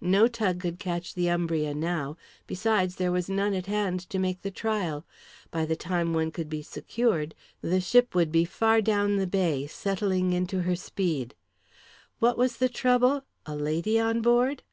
[0.00, 2.16] No tug could catch the Umbria now;
[2.48, 5.06] besides, there was none at hand to make the trial.
[5.52, 9.68] By the time one could be secured, the ship would be far down the bay,
[9.68, 11.36] settling into her speed.
[12.18, 14.64] What was the trouble a lady on board?